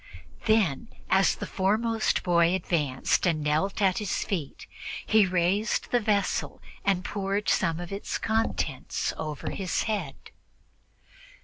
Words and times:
Then, 0.47 0.89
as 1.11 1.35
the 1.35 1.45
foremost 1.45 2.23
boy 2.23 2.55
advanced 2.55 3.27
and 3.27 3.43
knelt 3.43 3.83
at 3.83 3.99
his 3.99 4.23
feet, 4.23 4.65
he 5.05 5.27
raised 5.27 5.91
the 5.91 5.99
vessel 5.99 6.59
and 6.83 7.05
poured 7.05 7.47
some 7.49 7.79
of 7.79 7.91
its 7.91 8.17
contents 8.17 9.13
over 9.15 9.51
his 9.51 9.83
head. 9.83 10.15